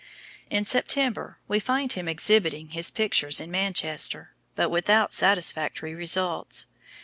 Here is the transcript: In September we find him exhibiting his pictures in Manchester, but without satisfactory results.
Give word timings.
In 0.49 0.65
September 0.65 1.37
we 1.47 1.59
find 1.59 1.93
him 1.93 2.07
exhibiting 2.07 2.69
his 2.69 2.89
pictures 2.89 3.39
in 3.39 3.51
Manchester, 3.51 4.33
but 4.55 4.71
without 4.71 5.13
satisfactory 5.13 5.93
results. 5.93 6.65